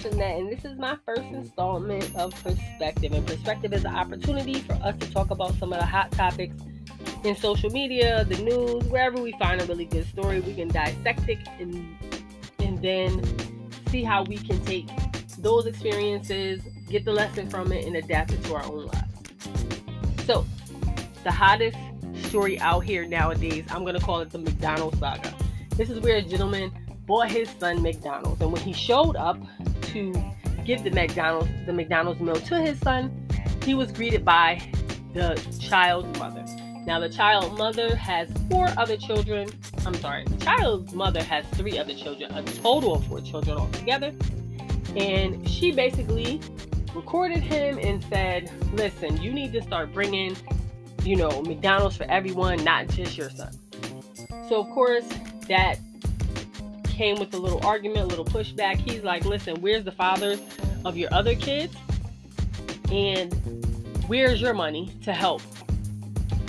[0.00, 3.12] Shanette, and this is my first installment of Perspective.
[3.12, 6.56] And Perspective is an opportunity for us to talk about some of the hot topics
[7.24, 11.28] in social media, the news, wherever we find a really good story, we can dissect
[11.28, 11.96] it and
[12.58, 13.22] and then
[13.88, 14.88] see how we can take
[15.38, 20.24] those experiences, get the lesson from it, and adapt it to our own lives.
[20.24, 20.46] So,
[21.24, 21.76] the hottest
[22.24, 25.34] story out here nowadays, I'm gonna call it the McDonald's saga.
[25.76, 26.72] This is where a gentleman
[27.10, 29.36] bought his son McDonald's, and when he showed up
[29.82, 30.14] to
[30.64, 33.10] give the McDonald's the McDonald's meal to his son,
[33.64, 34.62] he was greeted by
[35.12, 36.44] the child's mother.
[36.86, 39.50] Now, the child mother has four other children.
[39.84, 44.14] I'm sorry, the child's mother has three other children, a total of four children altogether.
[44.94, 46.40] And she basically
[46.94, 50.36] recorded him and said, Listen, you need to start bringing,
[51.02, 53.50] you know, McDonald's for everyone, not just your son.
[54.48, 55.08] So, of course,
[55.48, 55.80] that
[57.00, 58.76] came with a little argument, a little pushback.
[58.76, 60.38] He's like, Listen, where's the fathers
[60.84, 61.74] of your other kids?
[62.92, 63.32] And
[64.06, 65.40] where's your money to help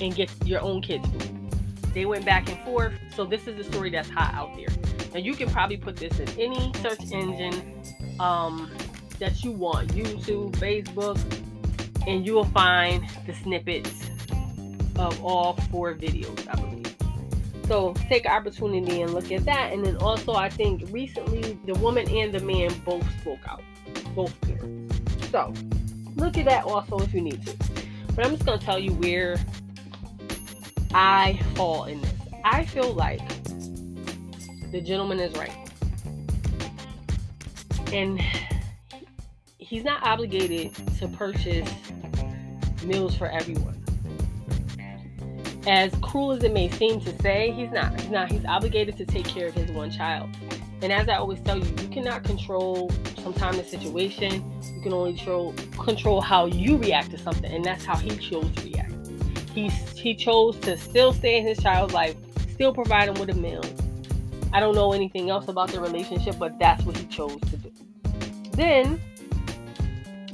[0.00, 1.50] and get your own kids food.
[1.94, 2.92] They went back and forth.
[3.16, 4.68] So this is the story that's hot out there.
[5.16, 7.82] And you can probably put this in any search engine
[8.20, 8.70] um,
[9.18, 11.18] that you want, YouTube, Facebook,
[12.06, 14.10] and you will find the snippets
[14.94, 17.05] of all four videos, I believe.
[17.66, 19.72] So take opportunity and look at that.
[19.72, 23.62] And then also, I think recently the woman and the man both spoke out,
[24.14, 25.00] both parents.
[25.30, 25.52] So
[26.14, 27.56] look at that also if you need to.
[28.14, 29.36] But I'm just gonna tell you where
[30.94, 32.12] I fall in this.
[32.44, 33.20] I feel like
[34.70, 35.52] the gentleman is right.
[37.92, 38.20] And
[39.58, 41.68] he's not obligated to purchase
[42.84, 43.75] meals for everyone.
[45.66, 48.00] As cruel as it may seem to say, he's not.
[48.00, 48.30] He's not.
[48.30, 50.30] He's obligated to take care of his one child.
[50.82, 52.90] And as I always tell you, you cannot control
[53.22, 54.44] sometimes the situation.
[54.74, 58.54] You can only control control how you react to something, and that's how he chose
[58.56, 58.92] to react.
[59.54, 62.14] He he chose to still stay in his child's life,
[62.52, 63.64] still provide him with a meal.
[64.52, 67.72] I don't know anything else about the relationship, but that's what he chose to do.
[68.52, 69.00] Then,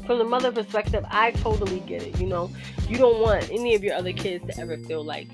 [0.06, 2.20] from the mother perspective, I totally get it.
[2.20, 2.50] You know,
[2.88, 5.28] you don't want any of your other kids to ever feel like,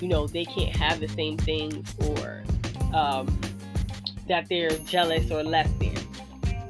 [0.00, 2.42] you know, they can't have the same things or
[2.94, 3.40] um,
[4.28, 5.96] that they're jealous or less than.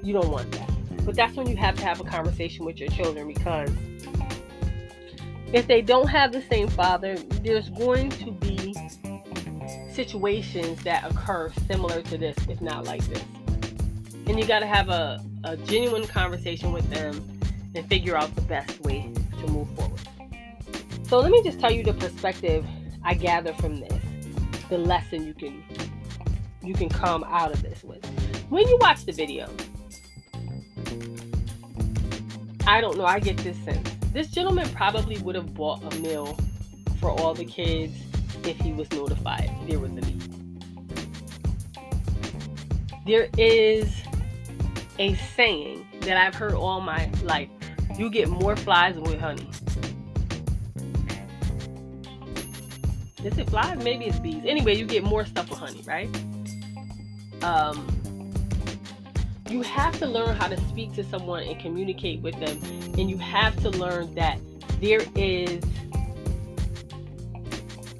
[0.03, 0.71] You don't want that.
[1.05, 3.71] But that's when you have to have a conversation with your children because
[5.53, 8.75] if they don't have the same father, there's going to be
[9.93, 13.25] situations that occur similar to this, if not like this.
[14.27, 17.40] And you got to have a, a genuine conversation with them
[17.75, 20.01] and figure out the best way to move forward.
[21.07, 22.65] So let me just tell you the perspective
[23.03, 24.03] I gather from this,
[24.69, 25.63] the lesson you can
[26.63, 28.05] you can come out of this with.
[28.51, 29.49] When you watch the video,
[32.67, 36.37] I don't know, I get this sense this gentleman probably would have bought a meal
[36.99, 37.95] for all the kids
[38.45, 40.27] if he was notified there was a need.
[43.07, 44.03] There is
[44.99, 47.49] a saying that I've heard all my life
[48.01, 49.47] you get more flies with honey.
[53.23, 53.77] Is it flies?
[53.85, 54.43] Maybe it's bees.
[54.47, 56.09] Anyway, you get more stuff with honey, right?
[57.45, 57.87] Um,
[59.51, 62.59] you have to learn how to speak to someone and communicate with them
[62.99, 64.39] and you have to learn that
[64.81, 65.63] there is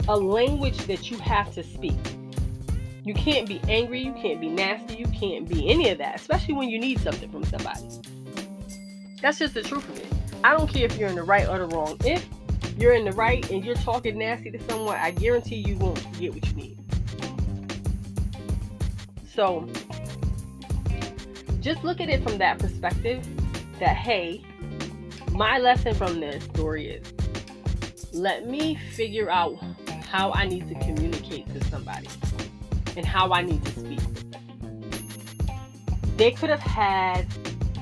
[0.09, 1.99] a language that you have to speak
[3.03, 6.55] you can't be angry you can't be nasty you can't be any of that especially
[6.55, 7.89] when you need something from somebody
[9.21, 10.07] that's just the truth of it.
[10.43, 11.97] I don't care if you're in the right or the wrong.
[12.05, 12.27] If
[12.79, 16.33] you're in the right and you're talking nasty to someone i guarantee you won't get
[16.33, 16.79] what you need.
[19.35, 19.69] So
[21.61, 23.27] just look at it from that perspective
[23.79, 24.43] that, hey,
[25.33, 27.13] my lesson from this story is
[28.13, 29.57] let me figure out
[30.11, 32.09] how I need to communicate to somebody
[32.97, 34.01] and how I need to speak.
[36.17, 37.27] They could have had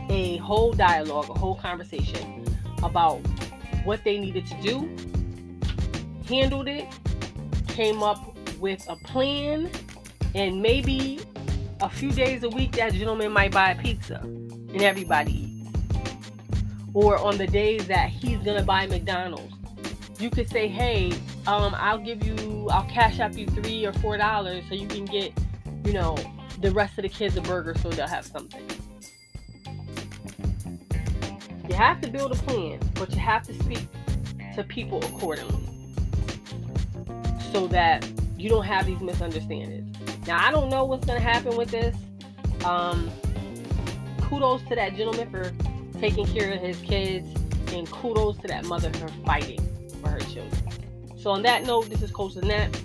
[0.09, 2.45] a whole dialogue, a whole conversation
[2.83, 3.21] about
[3.85, 4.89] what they needed to do,
[6.27, 6.87] handled it,
[7.69, 9.71] came up with a plan,
[10.35, 11.21] and maybe
[11.81, 15.71] a few days a week, that gentleman might buy a pizza and everybody eats.
[16.95, 19.55] Or on the days that he's gonna buy McDonald's,
[20.19, 21.13] you could say, "Hey,
[21.47, 25.05] um, I'll give you, I'll Cash App you three or four dollars so you can
[25.05, 25.33] get,
[25.85, 26.17] you know,
[26.61, 28.67] the rest of the kids a burger so they'll have something."
[31.69, 33.87] You have to build a plan, but you have to speak
[34.55, 35.69] to people accordingly
[37.53, 39.97] so that you don't have these misunderstandings.
[40.27, 41.97] Now I don't know what's gonna happen with this.
[42.65, 43.11] Um,
[44.23, 45.53] kudos to that gentleman for
[46.01, 47.27] taking care of his kids,
[47.73, 49.61] and kudos to that mother for fighting
[50.01, 50.53] for her children.
[51.17, 52.81] So, on that note, this is Coach Lynette.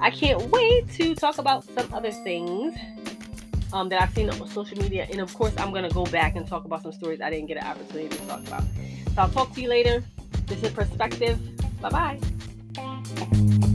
[0.00, 2.74] I can't wait to talk about some other things
[3.72, 5.06] um, that I've seen on social media.
[5.10, 7.46] And of course, I'm going to go back and talk about some stories I didn't
[7.46, 8.62] get an opportunity to talk about.
[9.14, 10.04] So I'll talk to you later.
[10.46, 11.38] This is Perspective.
[11.80, 12.18] Bye
[12.76, 13.68] bye.